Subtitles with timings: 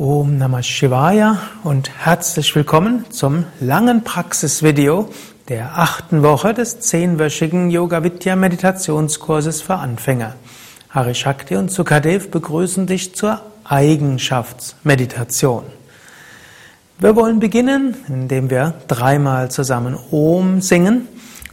[0.00, 5.10] Om Namah Shivaya und herzlich willkommen zum langen Praxisvideo
[5.50, 10.36] der achten Woche des zehnwöchigen Yoga Vidya Meditationskurses für Anfänger.
[10.88, 15.64] Hari Shakti und Sukadev begrüßen dich zur Eigenschaftsmeditation.
[16.98, 21.08] Wir wollen beginnen, indem wir dreimal zusammen Om singen.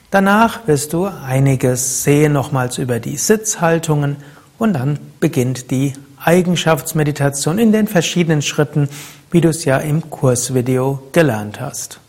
[0.09, 4.15] Danach wirst du einiges sehen nochmals über die Sitzhaltungen
[4.57, 5.91] und dann beginnt die
[6.23, 8.89] Eigenschaftsmeditation in den verschiedenen Schritten,
[9.31, 11.99] wie du es ja im Kursvideo gelernt hast.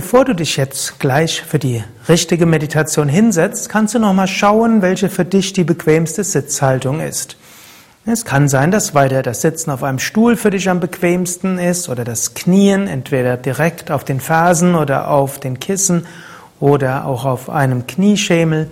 [0.00, 5.10] Bevor du dich jetzt gleich für die richtige Meditation hinsetzt, kannst du nochmal schauen, welche
[5.10, 7.36] für dich die bequemste Sitzhaltung ist.
[8.06, 11.90] Es kann sein, dass weiter das Sitzen auf einem Stuhl für dich am bequemsten ist
[11.90, 16.06] oder das Knien entweder direkt auf den Fersen oder auf den Kissen
[16.60, 18.70] oder auch auf einem Knieschemel.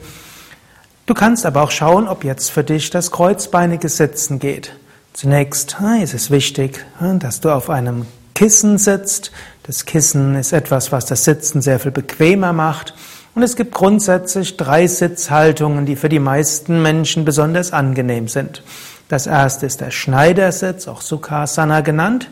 [1.04, 4.72] Du kannst aber auch schauen, ob jetzt für dich das kreuzbeinige Sitzen geht.
[5.12, 6.86] Zunächst ah, ist es wichtig,
[7.18, 9.30] dass du auf einem Kissen sitzt.
[9.68, 12.94] Das Kissen ist etwas, was das Sitzen sehr viel bequemer macht.
[13.34, 18.62] Und es gibt grundsätzlich drei Sitzhaltungen, die für die meisten Menschen besonders angenehm sind.
[19.08, 22.30] Das erste ist der Schneidersitz, auch Sukhasana genannt.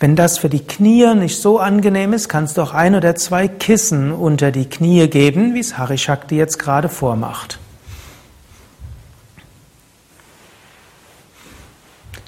[0.00, 3.46] Wenn das für die Knie nicht so angenehm ist, kannst du auch ein oder zwei
[3.46, 7.58] Kissen unter die Knie geben, wie es Harishakti jetzt gerade vormacht.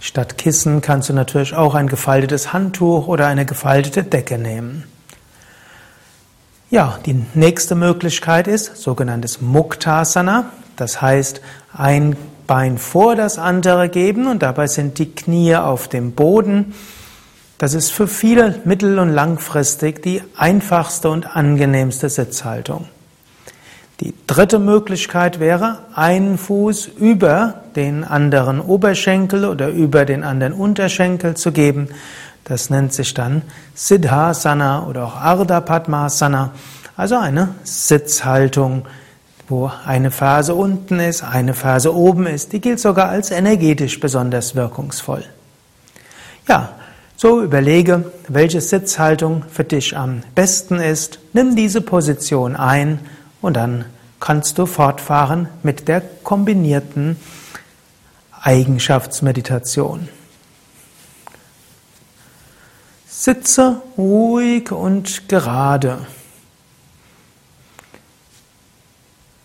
[0.06, 4.84] Statt Kissen kannst du natürlich auch ein gefaltetes Handtuch oder eine gefaltete Decke nehmen.
[6.68, 10.50] Ja, die nächste Möglichkeit ist sogenanntes Muktasana.
[10.76, 11.40] Das heißt,
[11.72, 16.74] ein Bein vor das andere geben und dabei sind die Knie auf dem Boden.
[17.56, 22.88] Das ist für viele mittel- und langfristig die einfachste und angenehmste Sitzhaltung.
[24.00, 31.36] Die dritte Möglichkeit wäre, einen Fuß über den anderen Oberschenkel oder über den anderen Unterschenkel
[31.36, 31.88] zu geben.
[32.44, 33.42] Das nennt sich dann
[33.74, 36.50] Siddhasana oder auch Ardha Padmasana,
[36.96, 38.84] also eine Sitzhaltung,
[39.48, 42.52] wo eine Phase unten ist, eine Phase oben ist.
[42.52, 45.24] Die gilt sogar als energetisch besonders wirkungsvoll.
[46.48, 46.70] Ja,
[47.16, 51.20] so überlege, welche Sitzhaltung für dich am besten ist.
[51.32, 52.98] Nimm diese Position ein
[53.44, 53.84] und dann
[54.20, 57.18] kannst du fortfahren mit der kombinierten
[58.40, 60.08] Eigenschaftsmeditation.
[63.06, 66.06] Sitze ruhig und gerade.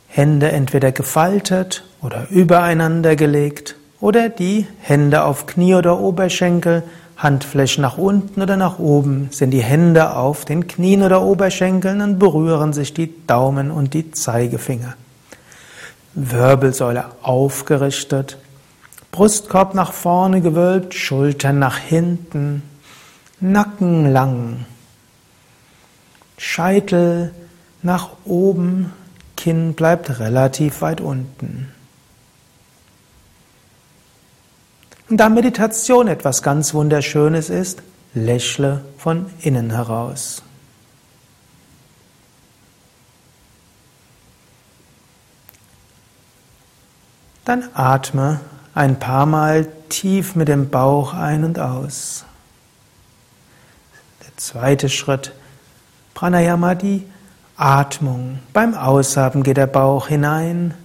[0.08, 6.84] Hände entweder gefaltet oder übereinander gelegt oder die Hände auf Knie oder Oberschenkel
[7.20, 12.18] Handflächen nach unten oder nach oben, sind die Hände auf den Knien oder Oberschenkeln und
[12.18, 14.96] berühren sich die Daumen und die Zeigefinger.
[16.14, 18.38] Wirbelsäule aufgerichtet,
[19.12, 22.64] Brustkorb nach vorne gewölbt, Schultern nach hinten,
[23.42, 24.66] Nacken lang,
[26.38, 27.34] Scheitel
[27.84, 28.94] nach oben,
[29.36, 31.70] Kinn bleibt relativ weit unten.
[35.10, 37.82] Und da Meditation etwas ganz Wunderschönes ist,
[38.14, 40.44] lächle von innen heraus.
[47.46, 48.40] Dann atme
[48.76, 52.26] ein paar Mal tief mit dem Bauch ein und aus.
[54.24, 55.34] Der zweite Schritt,
[56.14, 57.04] Pranayama, die
[57.58, 58.40] Atmung.
[58.54, 60.76] Beim Ausatmen geht der Bauch hinein,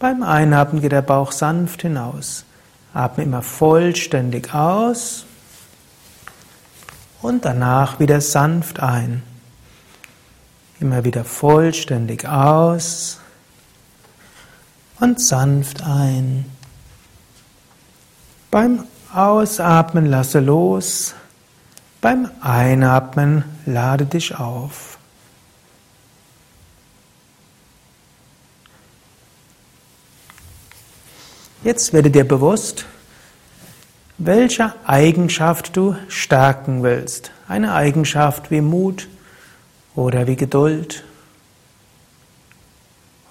[0.00, 2.44] beim Einatmen geht der Bauch sanft hinaus.
[2.92, 5.24] Atme immer vollständig aus
[7.22, 9.22] und danach wieder sanft ein.
[10.80, 13.20] Immer wieder vollständig aus
[14.98, 16.46] und sanft ein.
[18.50, 21.14] Beim Ausatmen lasse los,
[22.00, 24.99] beim Einatmen lade dich auf.
[31.62, 32.86] Jetzt werde dir bewusst,
[34.16, 37.32] welche Eigenschaft du stärken willst.
[37.48, 39.08] Eine Eigenschaft wie Mut
[39.94, 41.04] oder wie Geduld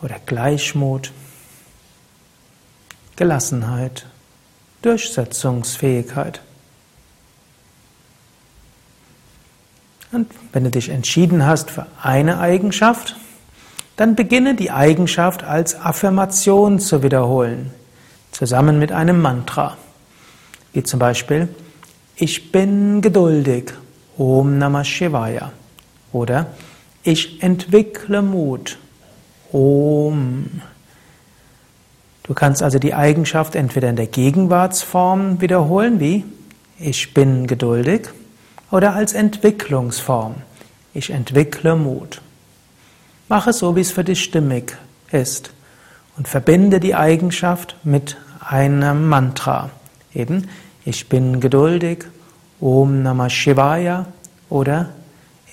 [0.02, 1.12] oder Gleichmut,
[3.16, 4.06] Gelassenheit,
[4.82, 6.42] Durchsetzungsfähigkeit.
[10.12, 13.16] Und wenn du dich entschieden hast für eine Eigenschaft,
[13.96, 17.74] dann beginne die Eigenschaft als Affirmation zu wiederholen,
[18.32, 19.78] zusammen mit einem Mantra.
[20.74, 21.50] Wie zum Beispiel,
[22.16, 23.74] ich bin geduldig,
[24.18, 25.52] Om Namah Shivaya.
[26.12, 26.48] Oder
[27.04, 28.78] ich entwickle Mut,
[29.52, 30.62] Om.
[32.24, 36.26] Du kannst also die Eigenschaft entweder in der Gegenwartsform wiederholen, wie
[36.80, 38.10] ich bin geduldig,
[38.72, 40.36] oder als Entwicklungsform,
[40.94, 42.22] ich entwickle Mut.
[43.28, 44.78] Mach es so, wie es für dich stimmig
[45.12, 45.52] ist
[46.20, 49.70] und verbinde die Eigenschaft mit einem Mantra.
[50.14, 50.50] Eben,
[50.84, 52.06] ich bin geduldig,
[52.60, 54.06] Om Namah Shivaya
[54.50, 54.90] oder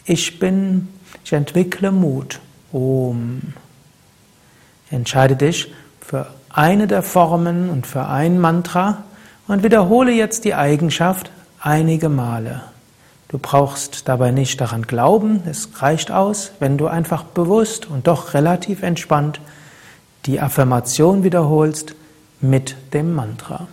[0.05, 0.89] ich bin,
[1.25, 2.41] ich entwickle Mut,
[2.73, 3.43] Om.
[4.91, 9.05] Entscheide dich für eine der Formen und für ein Mantra
[9.47, 11.31] und wiederhole jetzt die Eigenschaft
[11.61, 12.63] einige Male.
[13.29, 18.35] Du brauchst dabei nicht daran glauben, es reicht aus, wenn du einfach bewusst und doch
[18.35, 19.41] relativ entspannt
[20.27, 21.95] die Affirmation wiederholst
[22.41, 23.69] mit dem Mantra.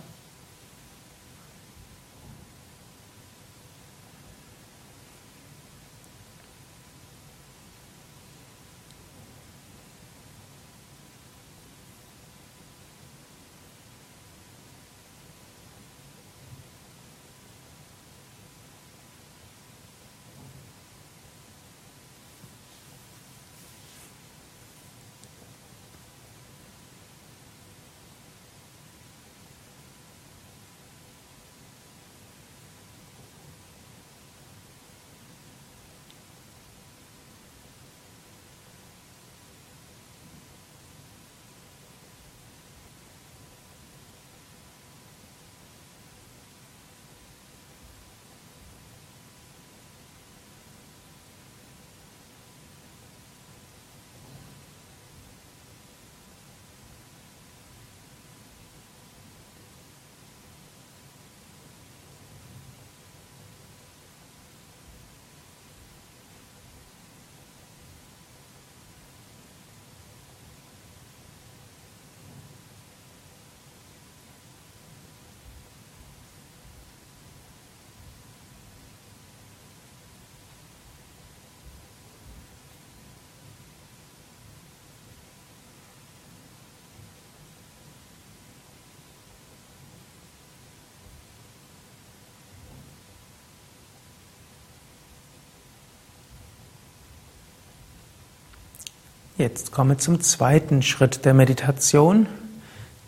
[99.36, 102.26] Jetzt komme zum zweiten Schritt der Meditation.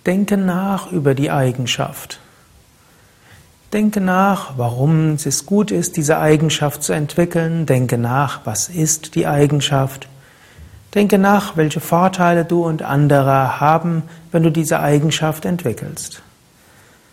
[0.07, 2.19] Denke nach über die Eigenschaft.
[3.73, 7.65] Denke nach, warum es gut ist, diese Eigenschaft zu entwickeln.
[7.65, 10.09] Denke nach, was ist die Eigenschaft.
[10.97, 14.03] Denke nach, welche Vorteile du und andere haben,
[14.33, 16.23] wenn du diese Eigenschaft entwickelst.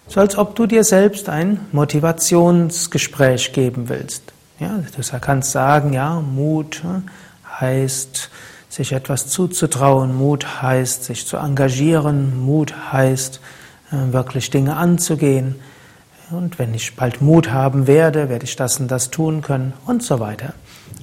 [0.08, 4.34] So als ob du dir selbst ein Motivationsgespräch geben willst.
[4.60, 7.03] Ja, du kannst sagen, ja, Mut hm,
[7.60, 8.29] heißt
[8.74, 10.15] sich etwas zuzutrauen.
[10.15, 12.44] Mut heißt, sich zu engagieren.
[12.44, 13.39] Mut heißt,
[13.92, 15.56] äh, wirklich Dinge anzugehen.
[16.32, 20.01] Und wenn ich bald Mut haben werde, werde ich das und das tun können und
[20.01, 20.53] so weiter.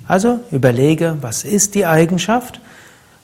[0.08, 2.60] Also überlege, was ist die Eigenschaft?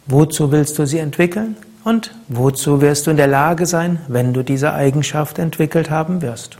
[0.06, 1.56] Wozu willst du sie entwickeln?
[1.82, 6.58] Und wozu wirst du in der Lage sein, wenn du diese Eigenschaft entwickelt haben wirst?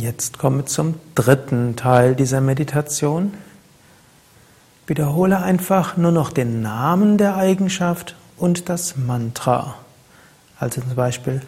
[0.00, 3.32] Jetzt komme zum dritten Teil dieser Meditation.
[4.88, 9.76] Wiederhole einfach nur noch den Namen der Eigenschaft und das Mantra.
[10.58, 11.42] Also zum Beispiel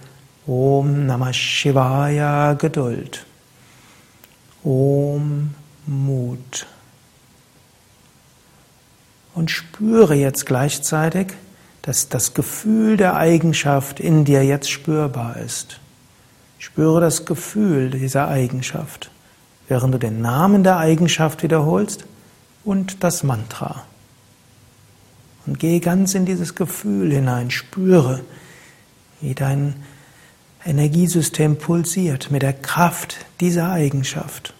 [0.46, 3.26] Om Namah Shivaya Geduld.
[4.62, 5.52] Om
[5.86, 6.66] Mut.
[9.34, 11.32] Und spüre jetzt gleichzeitig,
[11.82, 15.80] dass das Gefühl der Eigenschaft in dir jetzt spürbar ist.
[16.66, 19.12] Spüre das Gefühl dieser Eigenschaft,
[19.68, 22.06] während du den Namen der Eigenschaft wiederholst
[22.64, 23.84] und das Mantra.
[25.46, 28.22] Und gehe ganz in dieses Gefühl hinein, spüre,
[29.20, 29.76] wie dein
[30.64, 34.52] Energiesystem pulsiert mit der Kraft dieser Eigenschaft,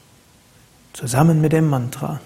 [0.92, 2.20] zusammen mit dem Mantra.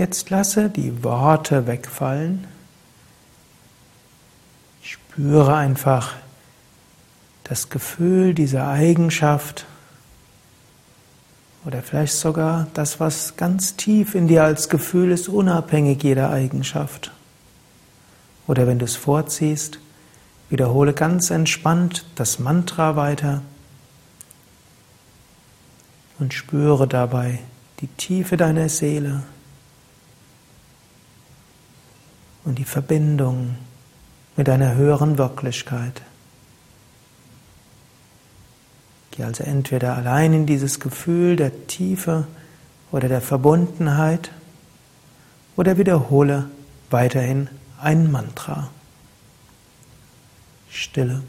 [0.00, 2.46] Jetzt lasse die Worte wegfallen.
[4.80, 6.14] Spüre einfach
[7.44, 9.66] das Gefühl dieser Eigenschaft
[11.66, 17.12] oder vielleicht sogar das, was ganz tief in dir als Gefühl ist, unabhängig jeder Eigenschaft.
[18.46, 19.80] Oder wenn du es vorziehst,
[20.48, 23.42] wiederhole ganz entspannt das Mantra weiter
[26.18, 27.40] und spüre dabei
[27.82, 29.24] die Tiefe deiner Seele
[32.44, 33.56] und die Verbindung
[34.36, 36.02] mit einer höheren Wirklichkeit.
[39.10, 42.26] Geh also entweder allein in dieses Gefühl der Tiefe
[42.92, 44.30] oder der Verbundenheit
[45.56, 46.48] oder wiederhole
[46.90, 47.48] weiterhin
[47.80, 48.70] ein Mantra.
[50.70, 51.22] Stille.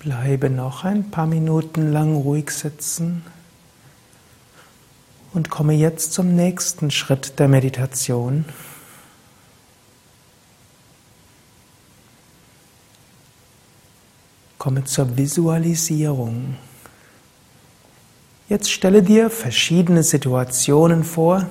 [0.00, 3.22] Bleibe noch ein paar Minuten lang ruhig sitzen
[5.34, 8.46] und komme jetzt zum nächsten Schritt der Meditation.
[14.56, 16.56] Komme zur Visualisierung.
[18.48, 21.46] Jetzt stelle dir verschiedene Situationen vor,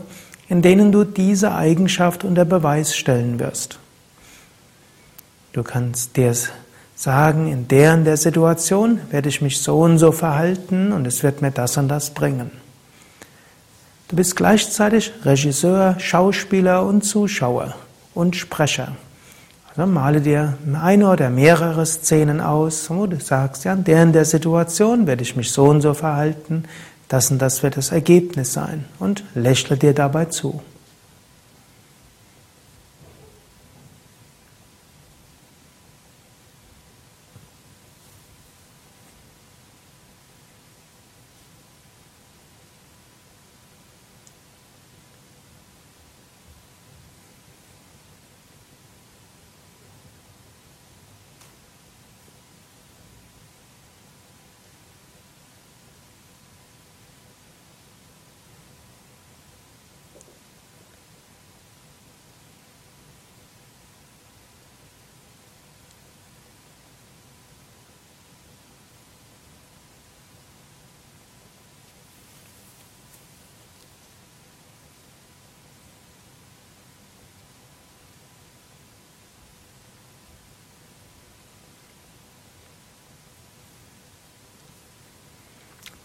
[0.47, 3.77] in denen du diese Eigenschaft unter Beweis stellen wirst.
[5.53, 6.33] Du kannst dir
[6.99, 11.23] sagen, in der und der Situation werde ich mich so und so verhalten und es
[11.23, 12.51] wird mir das und das bringen.
[14.09, 17.73] Du bist gleichzeitig Regisseur, Schauspieler und Zuschauer
[18.13, 18.97] und Sprecher.
[19.69, 24.11] Also male dir eine oder mehrere Szenen aus, wo du sagst, ja, in der in
[24.11, 26.65] der Situation werde ich mich so und so verhalten,
[27.07, 30.61] das und das wird das Ergebnis sein und lächle dir dabei zu.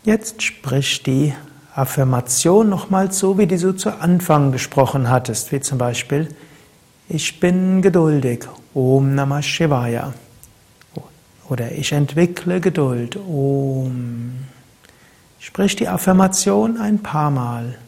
[0.04, 1.32] Jetzt sprich die
[1.74, 6.28] Affirmation nochmal so, wie die du zu Anfang gesprochen hattest, wie zum Beispiel
[7.08, 10.12] Ich bin geduldig, Om Namah Shivaya.
[11.48, 14.32] Oder ich entwickle Geduld, Om.
[15.38, 17.78] Sprich die Affirmation ein paar Mal.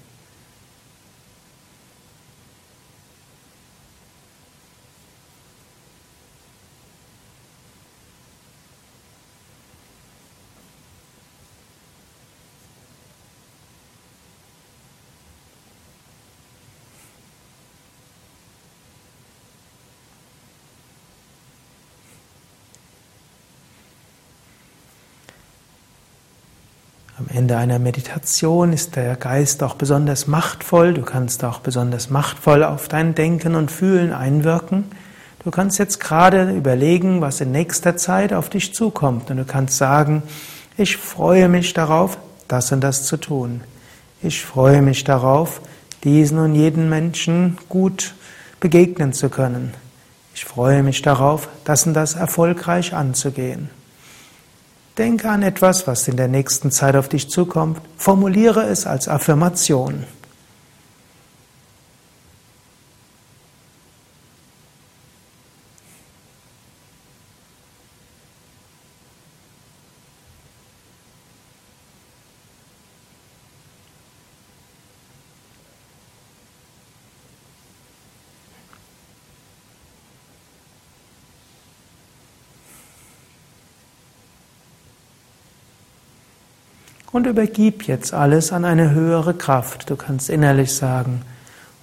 [27.36, 30.94] Ende einer Meditation ist der Geist auch besonders machtvoll.
[30.94, 34.84] Du kannst auch besonders machtvoll auf dein Denken und Fühlen einwirken.
[35.44, 39.30] Du kannst jetzt gerade überlegen, was in nächster Zeit auf dich zukommt.
[39.30, 40.22] Und du kannst sagen,
[40.78, 42.16] ich freue mich darauf,
[42.48, 43.60] das und das zu tun.
[44.22, 45.60] Ich freue mich darauf,
[46.04, 48.14] diesen und jeden Menschen gut
[48.60, 49.74] begegnen zu können.
[50.34, 53.68] Ich freue mich darauf, das und das erfolgreich anzugehen.
[54.98, 57.80] Denke an etwas, was in der nächsten Zeit auf dich zukommt.
[57.98, 60.04] Formuliere es als Affirmation.
[87.16, 89.88] Und übergib jetzt alles an eine höhere Kraft.
[89.88, 91.22] Du kannst innerlich sagen,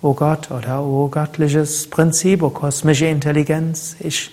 [0.03, 4.29] O Gott oder O göttliches Prinzip, O kosmische Intelligenz, ich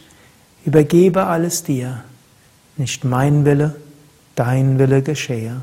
[0.66, 2.04] übergebe alles dir.
[2.76, 3.76] Nicht mein Wille,
[4.34, 5.62] dein Wille geschehe.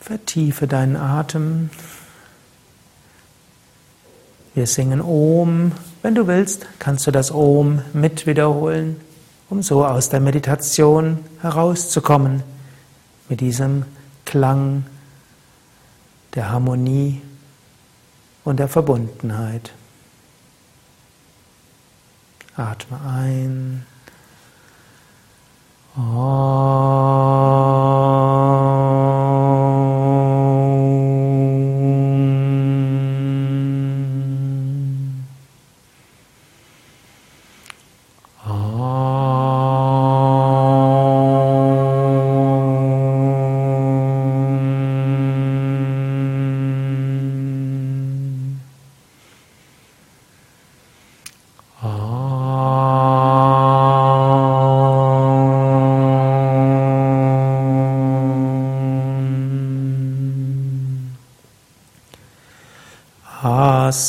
[0.00, 1.70] Vertiefe deinen Atem.
[4.56, 5.72] Wir singen Om.
[6.00, 8.98] Wenn du willst, kannst du das Om mit wiederholen,
[9.50, 12.42] um so aus der Meditation herauszukommen
[13.28, 13.84] mit diesem
[14.24, 14.86] Klang
[16.34, 17.20] der Harmonie
[18.44, 19.72] und der Verbundenheit.
[22.56, 23.86] Atme ein.
[25.98, 27.35] Om.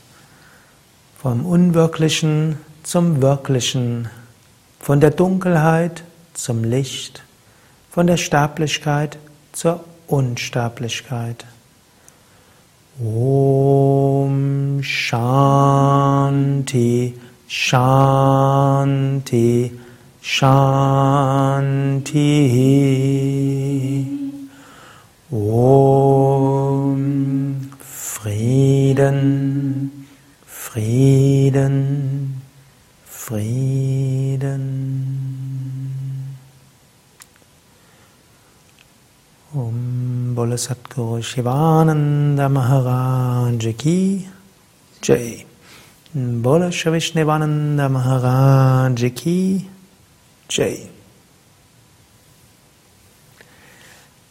[1.18, 4.10] vom Unwirklichen zum Wirklichen,
[4.82, 7.24] von der Dunkelheit zum Licht,
[7.90, 9.18] von der Sterblichkeit
[9.54, 11.46] zur Unsterblichkeit.
[13.02, 17.16] Om Shanti
[17.50, 19.72] Shanti
[20.22, 22.14] Shanti.
[25.32, 27.00] Om
[27.80, 29.92] Frieden
[30.46, 32.42] Frieden Frieden
[40.44, 44.28] Om Bole Satguru Shivananda Maharaj Ki
[45.02, 45.46] Jai.
[46.14, 49.66] Bole Shivishnevananda Maharaj Ki
[50.50, 50.90] Jai.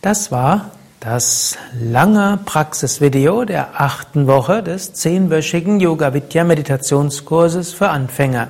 [0.02, 8.48] Das war das lange Praxisvideo der achten Woche des zehnwöchigen Yoga Vidya Meditationskurses für Anfänger,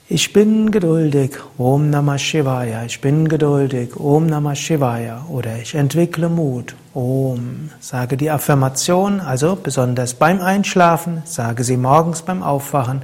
[0.09, 6.29] ich bin geduldig, Om Namah Shivaya, ich bin geduldig, Om Namah Shivaya, oder ich entwickle
[6.29, 7.71] Mut, Om.
[7.81, 13.03] Sage die Affirmation, also besonders beim Einschlafen, sage sie morgens beim Aufwachen,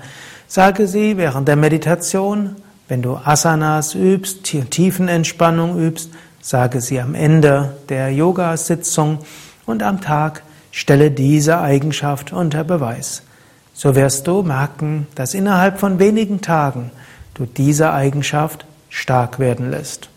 [0.48, 2.56] sage sie während der Meditation,
[2.88, 6.10] wenn du Asanas übst, Tiefenentspannung übst,
[6.42, 9.18] sage sie am Ende der Yoga-Sitzung
[9.64, 13.22] und am Tag Stelle diese Eigenschaft unter Beweis.
[13.74, 16.90] So wirst du merken, dass innerhalb von wenigen Tagen
[17.34, 20.08] du diese Eigenschaft stark werden lässt.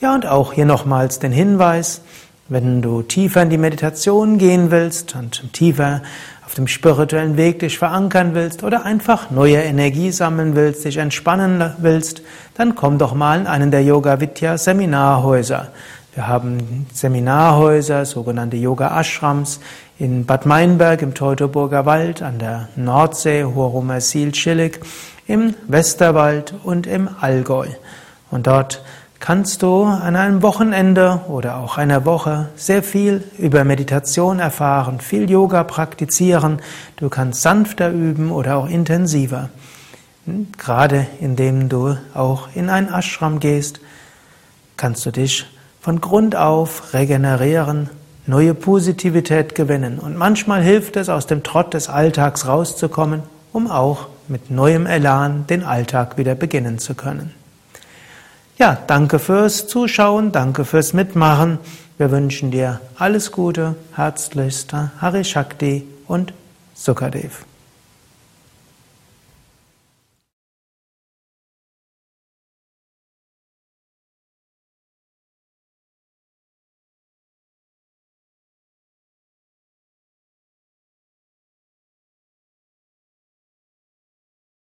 [0.00, 2.00] Ja, und auch hier nochmals den Hinweis,
[2.48, 6.02] wenn du tiefer in die Meditation gehen willst und tiefer
[6.44, 11.74] auf dem spirituellen Weg dich verankern willst oder einfach neue Energie sammeln willst, dich entspannen
[11.78, 12.22] willst,
[12.54, 15.68] dann komm doch mal in einen der Yoga Vidya Seminarhäuser.
[16.14, 19.58] Wir haben Seminarhäuser, sogenannte Yoga-Ashrams
[19.98, 24.78] in Bad Meinberg im Teutoburger Wald, an der Nordsee, Hurumersil-Schillig,
[25.26, 27.66] im Westerwald und im Allgäu.
[28.30, 28.84] Und dort
[29.18, 35.28] kannst du an einem Wochenende oder auch einer Woche sehr viel über Meditation erfahren, viel
[35.28, 36.60] Yoga praktizieren.
[36.94, 39.48] Du kannst sanfter üben oder auch intensiver.
[40.58, 43.80] Gerade indem du auch in ein Ashram gehst,
[44.76, 45.46] kannst du dich
[45.84, 47.90] von Grund auf regenerieren,
[48.26, 49.98] neue Positivität gewinnen.
[49.98, 53.20] Und manchmal hilft es, aus dem Trott des Alltags rauszukommen,
[53.52, 57.34] um auch mit neuem Elan den Alltag wieder beginnen zu können.
[58.56, 61.58] Ja, danke fürs Zuschauen, danke fürs Mitmachen.
[61.98, 66.32] Wir wünschen dir alles Gute, herzlichst Hari Shakti und
[66.72, 67.44] Sukadev.